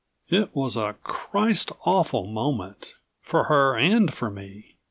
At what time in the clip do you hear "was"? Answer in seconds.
0.55-0.75